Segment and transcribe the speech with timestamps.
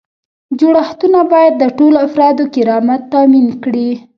[0.59, 3.89] جوړښتونه باید د ټولو افرادو کرامت تامین کړي.